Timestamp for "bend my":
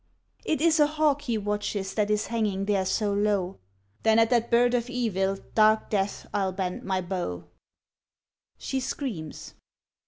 6.55-7.01